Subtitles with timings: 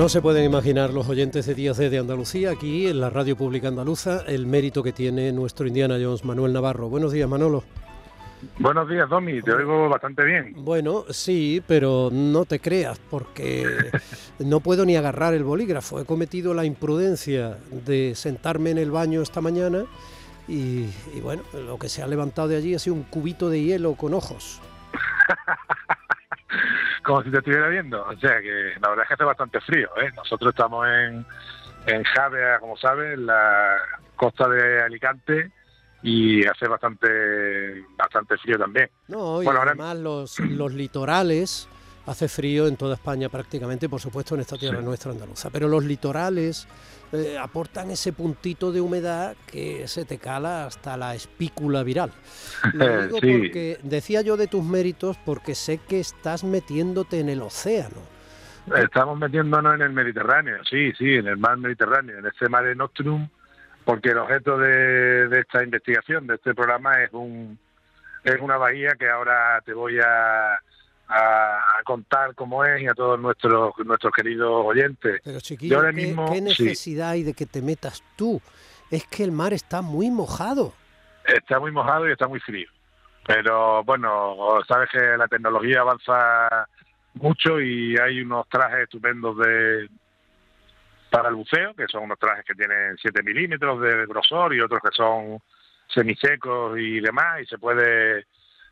[0.00, 3.68] No se pueden imaginar los oyentes de Días de Andalucía aquí en la radio pública
[3.68, 6.88] andaluza el mérito que tiene nuestro Indiana Jones Manuel Navarro.
[6.88, 7.64] Buenos días, Manolo.
[8.58, 10.54] Buenos días, Domi, te oigo bastante bien.
[10.56, 13.66] Bueno, sí, pero no te creas, porque
[14.38, 16.00] no puedo ni agarrar el bolígrafo.
[16.00, 19.84] He cometido la imprudencia de sentarme en el baño esta mañana
[20.48, 23.62] y, y bueno, lo que se ha levantado de allí ha sido un cubito de
[23.62, 24.62] hielo con ojos.
[27.10, 28.02] como si te estuviera viendo.
[28.06, 29.88] O sea que la verdad es que hace bastante frío.
[30.00, 30.10] ¿eh?
[30.16, 31.26] Nosotros estamos en,
[31.86, 33.76] en Javea, como sabes, en la
[34.14, 35.50] costa de Alicante
[36.02, 38.88] y hace bastante bastante frío también.
[39.08, 41.68] No, y además los, los litorales
[42.10, 45.84] hace frío en toda España prácticamente, por supuesto en esta tierra nuestra andaluza, pero los
[45.84, 46.66] litorales
[47.12, 52.10] eh, aportan ese puntito de humedad que se te cala hasta la espícula viral.
[52.74, 57.42] Lo digo porque decía yo de tus méritos porque sé que estás metiéndote en el
[57.42, 58.02] océano.
[58.76, 63.28] Estamos metiéndonos en el Mediterráneo, sí, sí, en el mar Mediterráneo, en este Mare Nostrum,
[63.84, 67.58] porque el objeto de, de esta investigación, de este programa, es un
[68.22, 70.60] es una bahía que ahora te voy a
[71.10, 75.20] a, contar cómo es y a todos nuestros nuestros queridos oyentes.
[75.24, 78.40] Pero chiquillo, ¿qué, necesidad hay de que te metas tú?
[78.90, 80.72] Es que el mar está muy mojado.
[81.24, 82.68] Está muy mojado y está muy frío.
[83.26, 84.36] Pero bueno,
[84.66, 86.68] sabes que la tecnología avanza
[87.14, 89.88] mucho y hay unos trajes estupendos de
[91.10, 94.80] para el buceo, que son unos trajes que tienen 7 milímetros de grosor y otros
[94.80, 95.40] que son
[95.92, 98.26] semisecos y demás, y se puede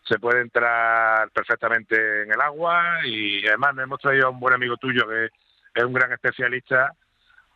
[0.09, 4.55] se puede entrar perfectamente en el agua y además nos hemos traído a un buen
[4.55, 5.29] amigo tuyo que
[5.75, 6.93] es un gran especialista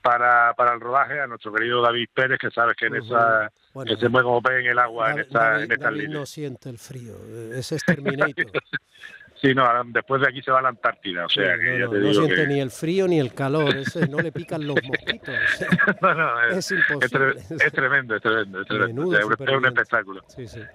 [0.03, 3.51] para, para el rodaje, a nuestro querido David Pérez, que sabes que en esa
[3.87, 6.69] que se mueve como pez en el agua en esta, en esta David no siente
[6.69, 7.15] el frío,
[7.55, 8.35] ese es Terminator.
[9.43, 12.15] Sí, no, después de aquí se va a la Antártida, o sea que no, no
[12.15, 15.35] siente ni el frío ni el calor, ese, no le pican los mosquitos.
[16.01, 17.35] no, no, es, imposible.
[17.41, 19.19] Es, tremendo, es tremendo, es tremendo.
[19.19, 20.25] es, un espectáculo.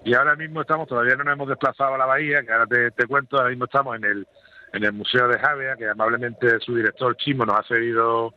[0.04, 2.90] Y ahora mismo estamos, todavía no nos hemos desplazado a la bahía, que ahora te,
[2.90, 4.26] te cuento, ahora mismo estamos en el,
[4.74, 8.34] en el Museo de Javea, que amablemente su director Chimo nos ha cedido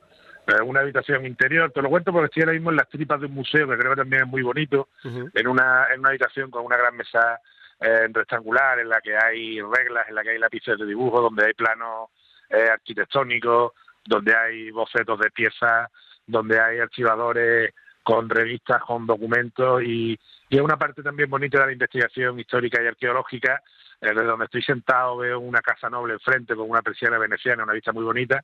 [0.47, 1.73] eh, una habitación interior.
[1.73, 3.91] Te lo cuento porque estoy ahora mismo en las tripas de un museo, que creo
[3.91, 7.37] que también es muy bonito, en, una, en una habitación con una gran mesa
[7.81, 11.47] eh, rectangular en la que hay reglas, en la que hay lápices de dibujo, donde
[11.47, 12.09] hay planos
[12.49, 13.73] eh, arquitectónicos,
[14.05, 15.89] donde hay bocetos de piezas,
[16.27, 20.19] donde hay archivadores con revistas, con documentos y,
[20.49, 23.61] y es una parte también bonita de la investigación histórica y arqueológica,
[23.99, 27.73] eh, desde donde estoy sentado veo una casa noble enfrente con una persiana veneciana, una
[27.73, 28.43] vista muy bonita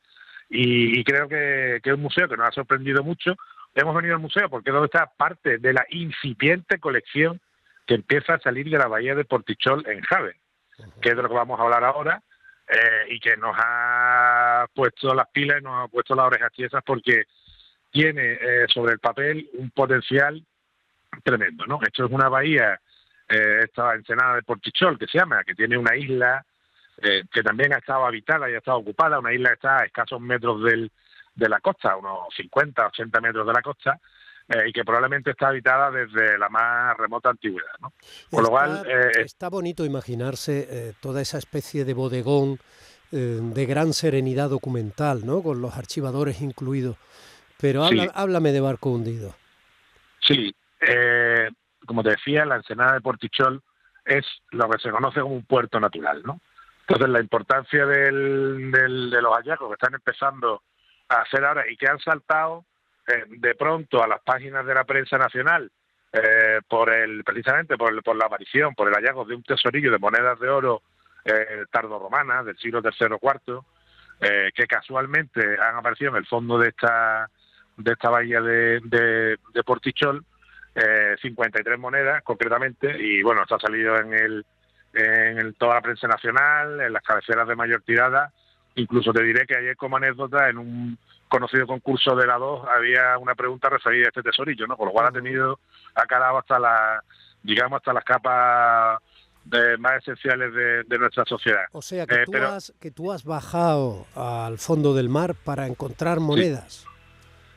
[0.50, 3.36] y, creo que, que, es un museo que nos ha sorprendido mucho.
[3.76, 7.40] Hemos venido al museo porque es donde está parte de la incipiente colección
[7.88, 10.36] que empieza a salir de la bahía de Portichol en Jave,
[11.02, 12.22] que es de lo que vamos a hablar ahora,
[12.68, 16.84] eh, y que nos ha puesto las pilas y nos ha puesto las orejas tiesas
[16.86, 17.24] porque
[17.90, 20.46] tiene eh, sobre el papel un potencial
[21.24, 21.80] tremendo, ¿no?
[21.82, 22.80] Esto es una bahía,
[23.30, 26.46] eh, esta ensenada de Portichol, que se llama, que tiene una isla
[27.00, 30.20] que también ha estado habitada y ha estado ocupada, una isla que está a escasos
[30.20, 30.92] metros del,
[31.36, 34.00] de la costa, unos 50, 80 metros de la costa,
[34.50, 37.74] eh, y que probablemente está habitada desde la más remota antigüedad.
[37.82, 37.92] ¿no?
[38.32, 42.60] Con está, lo cual, eh, está bonito imaginarse eh, toda esa especie de bodegón
[43.10, 45.42] de gran serenidad documental, ¿no?
[45.42, 46.98] con los archivadores incluidos.
[47.58, 49.34] Pero háblame de barco hundido.
[50.20, 50.54] Sí,
[51.86, 53.64] como te decía, la ensenada de Portichol
[54.04, 56.22] es lo que se conoce como un puerto natural.
[56.26, 56.42] ¿no?
[56.82, 60.64] Entonces, la importancia del, del, de los hallazgos que están empezando
[61.08, 62.66] a hacer ahora y que han saltado
[63.08, 65.72] eh, de pronto a las páginas de la prensa nacional
[66.14, 70.00] eh, por el precisamente por, por, la aparición, por el hallazgo de un tesorillo de
[70.00, 70.82] monedas de oro
[71.26, 73.60] eh, tardo-romanas del siglo III o IV,
[74.22, 77.30] eh, que casualmente han aparecido en el fondo de esta
[77.76, 80.26] de esta bahía de, de, de Portichol,
[81.22, 84.46] 53 monedas concretamente, y bueno, está salido en el
[84.94, 88.32] en toda la prensa nacional, en las cabeceras de mayor tirada,
[88.76, 93.18] incluso te diré que ayer como anécdota en un conocido concurso de la 2 había
[93.18, 94.78] una pregunta referida a este tesorillo, ¿no?
[94.78, 95.60] Con lo cual ha tenido,
[95.96, 97.04] ha calado hasta la,
[97.44, 99.02] digamos, hasta las capas
[99.80, 100.54] más esenciales
[100.88, 101.64] de, nuestra sociedad.
[101.72, 106.20] O sea, que, tú has, que tú has bajado al fondo del mar para encontrar
[106.20, 106.86] monedas.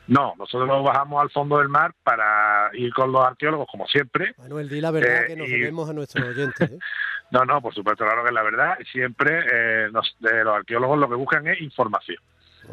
[0.07, 4.33] No, nosotros nos bajamos al fondo del mar para ir con los arqueólogos, como siempre.
[4.37, 6.69] Manuel, di la verdad eh, que nos debemos a nuestros oyentes.
[6.69, 6.77] ¿eh?
[7.31, 8.77] no, no, por supuesto, claro que es la verdad.
[8.91, 10.15] Siempre eh, los
[10.53, 12.17] arqueólogos lo que buscan es información.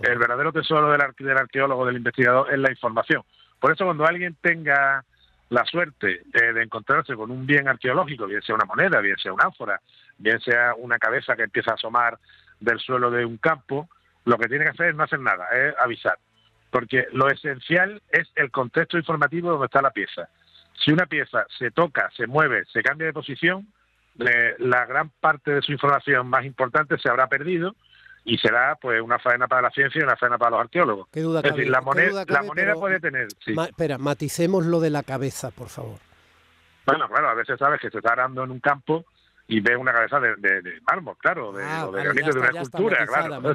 [0.03, 3.23] El verdadero tesoro del, del arqueólogo, del investigador, es la información.
[3.59, 5.05] Por eso cuando alguien tenga
[5.51, 9.45] la suerte de encontrarse con un bien arqueológico, bien sea una moneda, bien sea una
[9.45, 9.81] ánfora,
[10.19, 12.19] bien sea una cabeza que empieza a asomar
[12.61, 13.89] del suelo de un campo,
[14.25, 16.19] lo que tiene que hacer es no hacer nada, es avisar
[16.71, 20.29] porque lo esencial es el contexto informativo donde está la pieza.
[20.85, 23.67] Si una pieza se toca, se mueve, se cambia de posición,
[24.17, 27.77] la gran parte de su información más importante se habrá perdido
[28.29, 31.09] y será pues una faena para la ciencia y una faena para los arqueólogos.
[31.11, 33.27] ¿Qué duda es decir, la moneda, la moneda puede tener...
[33.47, 35.99] espera, maticemos lo de la cabeza, por favor.
[36.85, 39.07] Bueno, claro, a veces sabes que se está arando en un campo
[39.47, 43.07] y ve una cabeza de, de, mármol, claro, de, ah, de granito de una escultura,
[43.07, 43.55] claro.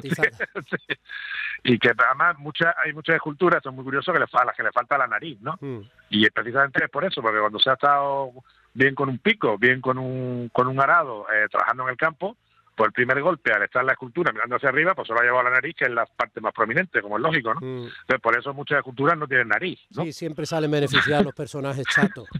[1.66, 4.64] Y que además muchas hay muchas esculturas, son muy curiosos, que le, a las que
[4.64, 5.56] le falta la nariz, ¿no?
[5.60, 5.80] Mm.
[6.10, 8.32] Y precisamente es por eso, porque cuando se ha estado
[8.74, 12.36] bien con un pico, bien con un, con un arado, eh, trabajando en el campo,
[12.74, 15.22] pues el primer golpe, al estar la escultura mirando hacia arriba, pues se lo ha
[15.22, 17.60] llevado a la nariz, que es la parte más prominente, como es lógico, ¿no?
[17.60, 17.84] Mm.
[17.84, 20.04] Entonces, por eso muchas esculturas no tienen nariz, ¿no?
[20.04, 22.28] Sí, siempre salen beneficiados los personajes chatos.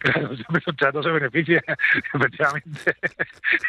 [0.00, 1.62] Claro, los chatos se benefician,
[2.14, 2.96] efectivamente.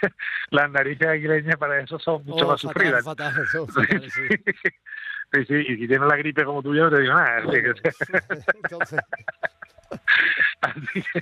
[0.50, 3.06] Las narices aguileñas para eso son mucho oh, más sufridas.
[3.52, 5.46] sí.
[5.46, 5.54] sí.
[5.54, 7.44] y si tienes la gripe como tú yo, no te digo nada.
[10.62, 11.20] Así que,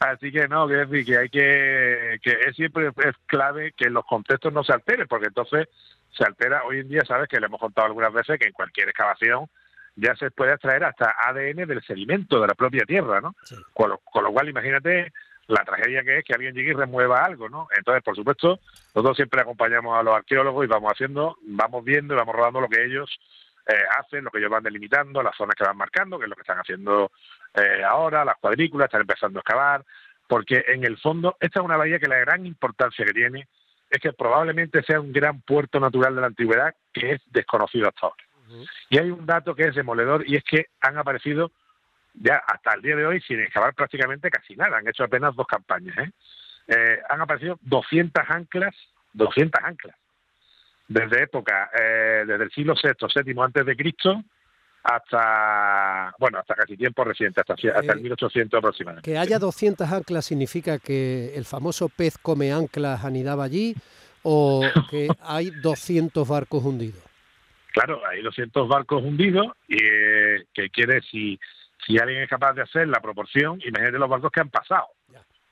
[0.00, 4.04] así, que, no, que decir que hay que, que es siempre es clave que los
[4.04, 5.68] contextos no se alteren, porque entonces
[6.10, 8.88] se altera, hoy en día sabes que le hemos contado algunas veces que en cualquier
[8.88, 9.48] excavación
[9.96, 13.34] ya se puede extraer hasta ADN del sedimento de la propia tierra, ¿no?
[13.72, 13.98] Con, lo,
[14.32, 15.12] cual, imagínate
[15.46, 17.68] la tragedia que es que alguien llegue y remueva algo, ¿no?
[17.76, 18.58] Entonces, por supuesto,
[18.94, 22.68] nosotros siempre acompañamos a los arqueólogos y vamos haciendo, vamos viendo y vamos rodando lo
[22.68, 23.10] que ellos
[23.66, 26.36] eh, hacen, lo que ellos van delimitando, las zonas que van marcando, que es lo
[26.36, 27.10] que están haciendo
[27.54, 29.84] eh, ahora, las cuadrículas, están empezando a excavar,
[30.26, 33.48] porque en el fondo esta es una bahía que la gran importancia que tiene
[33.90, 38.06] es que probablemente sea un gran puerto natural de la antigüedad que es desconocido hasta
[38.06, 38.24] ahora.
[38.90, 41.50] Y hay un dato que es demoledor y es que han aparecido
[42.14, 44.78] ya hasta el día de hoy sin excavar prácticamente casi nada.
[44.78, 45.96] Han hecho apenas dos campañas.
[45.98, 46.10] ¿eh?
[46.68, 48.74] Eh, han aparecido 200 anclas,
[49.12, 49.96] 200 anclas,
[50.88, 54.22] desde época, eh, desde el siglo VI, VII antes de Cristo
[54.84, 59.10] hasta, bueno, hasta casi tiempo reciente, hasta, hasta el 1800 aproximadamente.
[59.10, 63.74] Que haya 200 anclas significa que el famoso pez come anclas anidaba allí
[64.22, 64.60] o
[64.90, 67.02] que hay 200 barcos hundidos.
[67.72, 71.40] Claro, hay 200 barcos hundidos y eh, que quiere, si,
[71.86, 74.88] si alguien es capaz de hacer la proporción, imagínate los barcos que han pasado.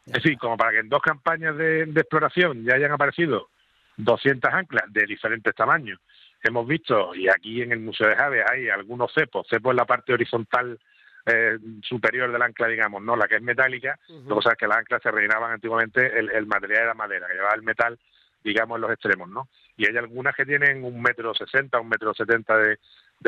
[0.07, 3.49] Es decir, como para que en dos campañas de, exploración ya hayan aparecido
[3.97, 5.99] 200 anclas de diferentes tamaños.
[6.43, 9.85] Hemos visto, y aquí en el Museo de Javes hay algunos cepos, cepos en la
[9.85, 10.79] parte horizontal
[11.27, 13.99] eh, superior del ancla, digamos, no la que es metálica.
[14.09, 17.29] Lo que pasa es que las anclas se rellenaban antiguamente, el, el material era madera,
[17.29, 17.99] que llevaba el metal
[18.43, 19.49] digamos, en los extremos, ¿no?
[19.77, 22.79] Y hay algunas que tienen un metro sesenta, un metro setenta de,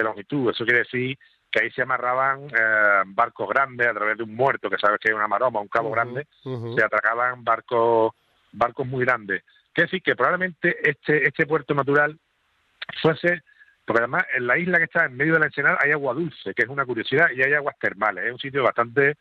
[0.02, 0.50] longitud.
[0.50, 1.16] Eso quiere decir
[1.50, 5.10] que ahí se amarraban eh, barcos grandes a través de un muerto, que sabes que
[5.10, 8.12] hay una maroma, un cabo grande, se atracaban barcos
[8.52, 9.42] barcos muy grandes.
[9.74, 12.18] Quiere decir que probablemente este este puerto natural
[13.02, 13.42] fuese,
[13.84, 16.54] porque además en la isla que está en medio de la Ensenada hay agua dulce,
[16.54, 19.16] que es una curiosidad, y hay aguas termales, es un sitio bastante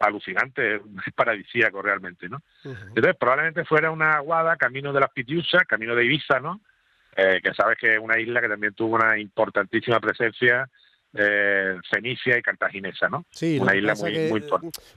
[0.00, 0.80] alucinante, es
[1.14, 2.42] paradisíaco realmente, ¿no?
[2.64, 6.60] Entonces, probablemente fuera una aguada camino de las Pitiusas, camino de Ibiza, ¿no?
[7.14, 10.66] Eh, que sabes que es una isla que también tuvo una importantísima presencia
[11.14, 13.26] eh, fenicia y cartaginesa, ¿no?
[13.30, 14.44] Sí, una isla muy, muy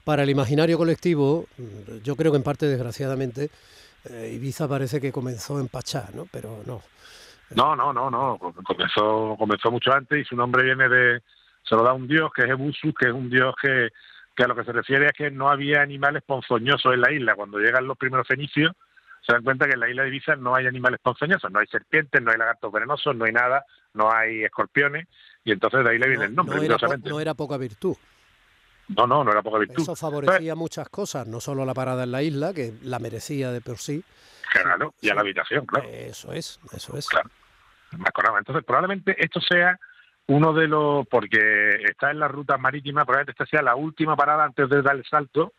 [0.02, 1.46] Para el imaginario colectivo,
[2.02, 3.50] yo creo que en parte, desgraciadamente,
[4.10, 6.26] eh, Ibiza parece que comenzó en Pachá, ¿no?
[6.30, 6.82] Pero no.
[7.54, 8.38] No, no, no, no.
[8.38, 11.22] Comenzó, comenzó mucho antes y su nombre viene de,
[11.62, 13.90] se lo da un dios que es Ebusus, que es un dios que
[14.36, 17.34] que a lo que se refiere es que no había animales ponzoñosos en la isla.
[17.34, 18.72] Cuando llegan los primeros fenicios,
[19.26, 21.66] se dan cuenta que en la isla de Ibiza no hay animales ponzoñosos, no hay
[21.66, 25.08] serpientes, no hay lagartos venenosos, no hay nada, no hay escorpiones,
[25.42, 26.56] y entonces de ahí le viene el nombre.
[27.02, 27.96] No era, poca virtud.
[28.88, 29.82] No, no, no era poca virtud.
[29.82, 33.60] Eso favorecía muchas cosas, no solo la parada en la isla, que la merecía de
[33.60, 34.04] por sí.
[34.50, 35.88] Claro, y a la habitación, claro.
[35.88, 37.08] Eso es, eso es.
[37.08, 37.30] Claro.
[38.38, 39.78] Entonces, probablemente esto sea
[40.28, 44.44] uno de los, porque está en la ruta marítima, probablemente esta sea la última parada
[44.44, 45.52] antes de dar el salto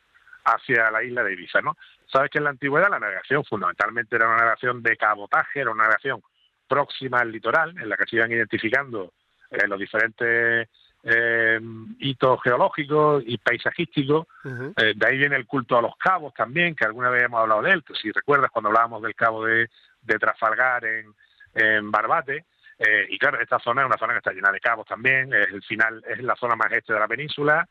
[0.46, 1.78] hacia la isla de Ibiza, ¿no?
[2.12, 5.84] Sabes que en la antigüedad la navegación fundamentalmente era una navegación de cabotaje, era una
[5.84, 6.22] navegación
[6.68, 9.14] próxima al litoral, en la que se iban identificando
[9.52, 10.70] eh, los diferentes
[11.10, 11.60] eh,
[12.00, 14.28] hitos geológicos y paisajísticos.
[14.76, 17.62] Eh, de ahí viene el culto a los cabos también, que alguna vez hemos hablado
[17.62, 17.84] de él.
[18.02, 19.70] Si recuerdas cuando hablábamos del cabo de,
[20.02, 21.14] de Trafalgar en,
[21.54, 22.46] en Barbate.
[22.80, 25.34] Eh, y claro, esta zona es una zona que está llena de cabos también.
[25.34, 27.68] Es el final, es la zona más este de la península.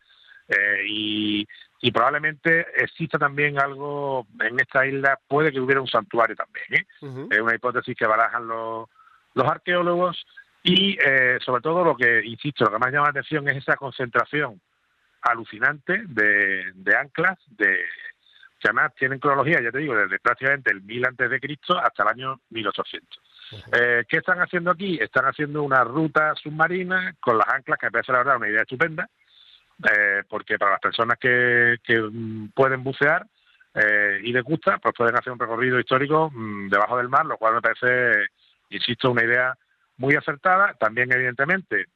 [0.89, 1.47] y,
[1.81, 6.87] y probablemente exista también algo en esta isla, puede que hubiera un santuario también.
[7.31, 8.89] Es una hipótesis que barajan los,
[9.35, 10.25] los arqueólogos
[10.67, 13.77] y eh, sobre todo lo que, insisto, lo que más llama la atención es esa
[13.77, 14.61] concentración
[15.23, 17.85] alucinante de, de anclas, de
[18.59, 22.03] que además tienen cronología, ya te digo, desde prácticamente el 1000 antes de Cristo hasta
[22.03, 23.21] el año 1800.
[23.73, 24.99] Eh, ¿Qué están haciendo aquí?
[25.01, 28.63] Están haciendo una ruta submarina con las anclas, que me parece la verdad una idea
[28.63, 29.09] estupenda,
[29.85, 32.11] eh, porque para las personas que, que
[32.55, 33.25] pueden bucear
[33.73, 37.37] eh, y les gusta, pues pueden hacer un recorrido histórico mm, debajo del mar, lo
[37.37, 38.27] cual me parece,
[38.71, 39.57] insisto, una idea
[39.97, 40.75] muy acertada.
[40.75, 41.87] También, evidentemente,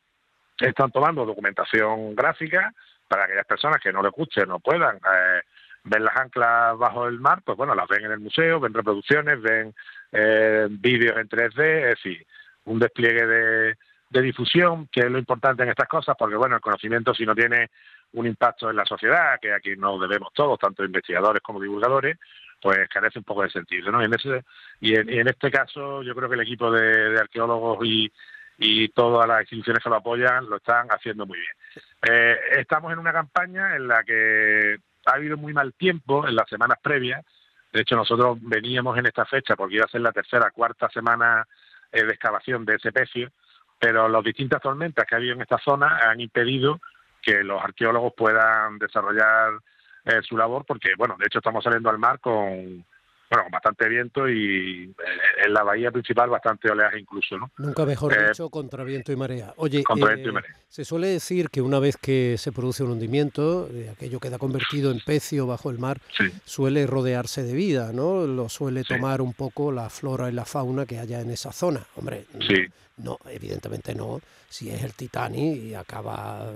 [0.59, 2.73] están tomando documentación gráfica
[3.09, 5.41] para aquellas personas que no les guste, no puedan eh,
[5.85, 9.41] ver las anclas bajo el mar, pues bueno, las ven en el museo, ven reproducciones,
[9.41, 9.75] ven
[10.13, 12.27] eh, vídeos en 3D, es decir,
[12.67, 13.79] un despliegue de,
[14.11, 17.35] de difusión, que es lo importante en estas cosas, porque bueno, el conocimiento si no
[17.35, 17.71] tiene
[18.13, 22.19] un impacto en la sociedad, que aquí nos debemos todos, tanto investigadores como divulgadores,
[22.61, 24.03] pues carece un poco de sentido, ¿no?
[24.03, 24.45] Y en, ese,
[24.81, 28.13] y en, este caso yo creo que el equipo de, arqueólogos y,
[28.59, 31.53] y todas las instituciones que lo apoyan lo están haciendo muy bien.
[32.11, 34.77] Eh, estamos en una campaña en la que
[35.07, 37.25] ha habido muy mal tiempo en las semanas previas.
[37.73, 41.47] De hecho, nosotros veníamos en esta fecha porque iba a ser la tercera, cuarta semana
[41.93, 43.31] eh, de excavación de ese pecio,
[43.81, 46.81] pero las distintas tormentas que ha habido en esta zona han impedido
[47.23, 49.55] que los arqueólogos puedan desarrollar
[50.05, 52.85] eh, su labor porque, bueno, de hecho estamos saliendo al mar con,
[53.31, 57.51] bueno, con bastante viento y eh, en la bahía principal bastante oleaje incluso, ¿no?
[57.59, 59.55] Nunca mejor eh, dicho, contra viento y marea.
[59.57, 60.33] Oye, eh,
[60.69, 64.99] se suele decir que una vez que se produce un hundimiento, aquello queda convertido en
[65.01, 66.01] pecio bajo el mar,
[66.45, 68.27] suele rodearse de vida, ¿no?
[68.27, 71.87] Lo suele tomar un poco la flora y la fauna que haya en esa zona.
[71.95, 72.25] Hombre,
[72.97, 76.51] no, evidentemente no, si es el Titanic y acaba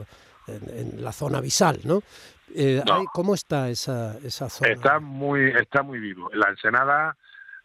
[0.49, 2.03] en, la zona visal, ¿no?
[2.55, 2.83] Eh,
[3.13, 4.71] ¿Cómo está esa, esa zona?
[4.71, 6.31] Está muy, está muy vivo.
[6.35, 7.17] La Ensenada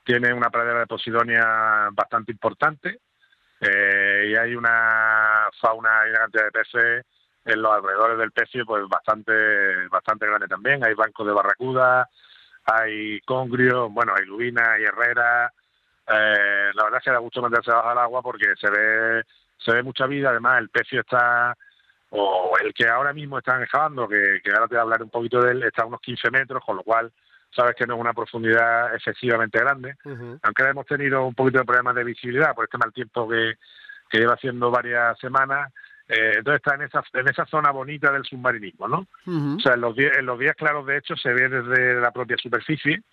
[0.04, 3.00] tiene una pradera de posidonia bastante importante
[3.62, 7.06] eh, y hay una fauna y una cantidad de peces
[7.46, 10.84] en los alrededores del pecio pues bastante bastante grande también.
[10.84, 12.10] Hay bancos de barracuda,
[12.66, 15.52] hay congrio, bueno, hay lubina, hay herrera.
[16.08, 19.24] Eh, la verdad es que da gusto meterse bajo el agua porque se ve
[19.58, 20.30] se ve mucha vida.
[20.30, 21.56] Además, el pecio está
[22.12, 25.42] o el que ahora mismo están excavando, que, ahora te voy a hablar un poquito
[25.42, 27.12] de él, está a unos 15 metros, con lo cual
[27.52, 29.96] sabes que no es una profundidad excesivamente grande,
[30.44, 33.56] aunque hemos tenido un poquito de problemas de visibilidad por este mal tiempo que,
[34.12, 35.72] lleva haciendo varias semanas,
[36.08, 39.06] eh, entonces está en esa, en esa zona bonita del submarinismo, ¿no?
[39.28, 42.10] O sea, en los, días, en los días claros, de hecho, se ve desde la
[42.12, 43.04] propia superficie,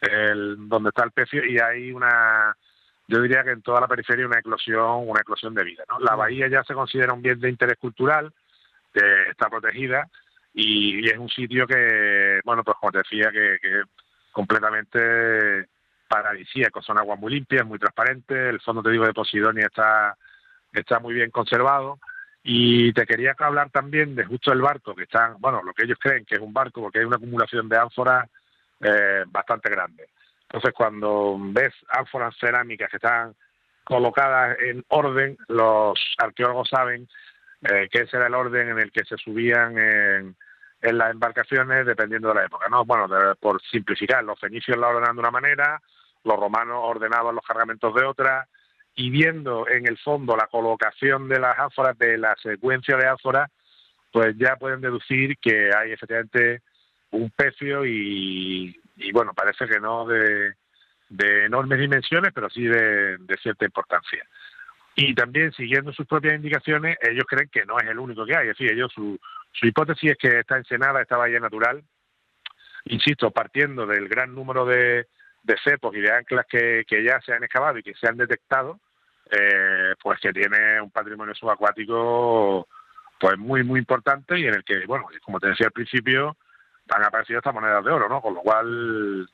[0.00, 2.56] el, donde está el pecio, y hay una,
[3.10, 5.84] yo diría que en toda la periferia una eclosión, una eclosión de vida.
[5.88, 5.98] ¿no?
[5.98, 8.32] La bahía ya se considera un bien de interés cultural,
[8.92, 10.08] está protegida
[10.52, 13.82] y, es un sitio que, bueno, pues como te decía, que, que
[14.32, 15.68] completamente
[16.08, 20.16] paradisíaco, son aguas muy limpias, muy transparentes, el fondo, te digo, de Posidonia está,
[20.72, 21.98] está muy bien conservado.
[22.42, 25.98] Y te quería hablar también de justo el barco, que están, bueno, lo que ellos
[26.00, 28.28] creen que es un barco, porque hay una acumulación de ánforas
[28.80, 30.08] eh, bastante grande.
[30.42, 33.34] Entonces, cuando ves ánforas cerámicas que están
[33.84, 37.08] colocadas en orden, los arqueólogos saben
[37.62, 40.36] eh, era el orden en el que se subían en,
[40.82, 42.68] las embarcaciones dependiendo de la época.
[42.70, 42.84] ¿no?
[42.84, 43.06] Bueno,
[43.38, 45.82] por simplificar, los fenicios la ordenaban de una manera,
[46.24, 48.48] los romanos ordenaban los cargamentos de otra,
[48.94, 53.50] y viendo en el fondo la colocación de las ánforas, de la secuencia de ánforas,
[54.10, 56.62] pues ya pueden deducir que hay efectivamente
[57.10, 58.74] un pecio y,
[59.12, 60.54] bueno, parece que no de,
[61.44, 64.26] enormes dimensiones, pero sí de cierta importancia
[65.02, 68.48] y también siguiendo sus propias indicaciones, ellos creen que no es el único que hay.
[68.48, 69.18] Es decir, ellos su,
[69.50, 71.82] su hipótesis es que esta ensenada, esta bahía natural,
[72.84, 75.06] insisto, partiendo del gran número de,
[75.42, 78.18] de cepos y de anclas que, que ya se han excavado y que se han
[78.18, 78.78] detectado,
[79.30, 82.68] eh, pues que tiene un patrimonio subacuático
[83.18, 86.36] pues muy muy importante y en el que, bueno, como te decía al principio,
[86.90, 88.20] han aparecido estas monedas de oro, ¿no?
[88.20, 89.30] Con lo cual,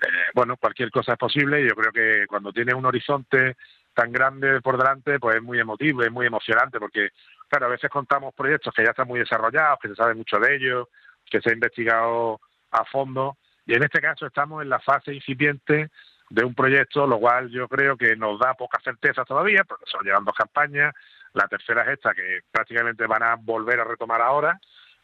[0.00, 1.62] eh, bueno, cualquier cosa es posible.
[1.62, 3.56] Y yo creo que cuando tiene un horizonte
[3.94, 7.10] tan grande por delante, pues es muy emotivo, es muy emocionante, porque,
[7.48, 10.56] claro, a veces contamos proyectos que ya están muy desarrollados, que se sabe mucho de
[10.56, 10.88] ellos,
[11.30, 12.40] que se ha investigado
[12.72, 15.90] a fondo, y en este caso estamos en la fase incipiente
[16.28, 20.02] de un proyecto, lo cual yo creo que nos da poca certeza todavía, porque se
[20.02, 20.92] llevan dos campañas,
[21.32, 24.58] la tercera es esta, que prácticamente van a volver a retomar ahora,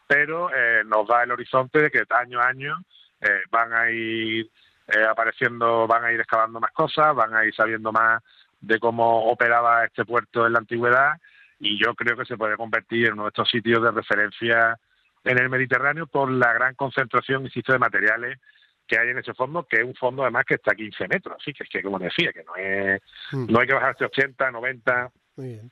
[0.07, 2.77] pero eh, nos da el horizonte de que año a año
[3.21, 4.51] eh, van a ir
[4.95, 8.23] eh, apareciendo, van a ir excavando más cosas, van a ir sabiendo más
[8.61, 11.13] de cómo operaba este puerto en la antigüedad
[11.59, 14.79] y yo creo que se puede convertir en uno de estos sitios de referencia
[15.25, 18.39] en el Mediterráneo por la gran concentración, insisto, de materiales
[18.87, 21.37] que hay en ese fondo, que es un fondo además que está a 15 metros,
[21.39, 23.01] así que es que, como decía, que no es,
[23.33, 23.53] mm.
[23.53, 25.11] no hay que bajarse 80, 90,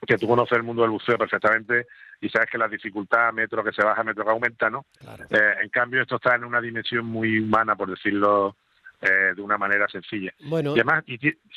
[0.07, 1.87] que tú conoces el mundo del buceo perfectamente
[2.21, 4.87] y sabes que la dificultad metro que se baja, metro que aumenta, ¿no?
[5.31, 8.57] Eh, en cambio, esto está en una dimensión muy humana, por decirlo
[9.01, 10.33] eh, de una manera sencilla.
[10.41, 11.05] Bueno, y además,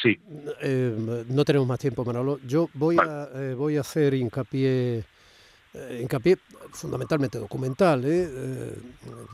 [0.02, 0.20] sí.
[0.62, 2.40] Eh, no tenemos más tiempo, Manolo.
[2.46, 5.04] Yo voy, a, voy a hacer hincapié
[6.02, 6.38] hincapié
[6.74, 8.02] fundamentalmente documental.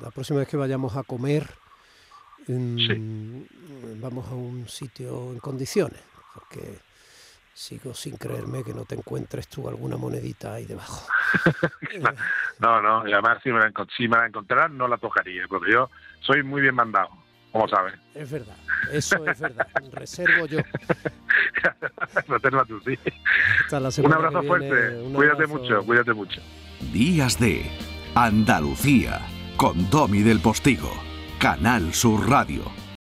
[0.01, 1.47] la próxima vez que vayamos a comer,
[2.47, 6.01] vamos a un sitio en condiciones,
[6.33, 6.87] porque
[7.57, 11.07] sigo sin creerme que no te encuentres tú alguna monedita ahí debajo.
[12.59, 15.71] no, no, y además si me, la, si me la encontrara no la tocaría, porque
[15.71, 17.09] yo soy muy bien mandado,
[17.51, 17.93] como sabes.
[18.13, 18.55] Es verdad,
[18.91, 20.59] eso es verdad, reservo yo.
[22.27, 22.97] Reserva tú, sí.
[24.01, 26.41] un abrazo fuerte, cuídate mucho, cuídate mucho.
[26.93, 27.65] Días de
[28.15, 29.21] Andalucía,
[29.57, 30.91] con Domi del Postigo,
[31.39, 32.86] Canal Sur Radio.